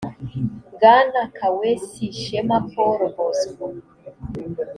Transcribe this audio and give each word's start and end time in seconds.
bwana 0.73 1.21
kaweesi 1.37 2.05
shema 2.21 2.57
paul 2.71 2.99
bosco 3.15 3.65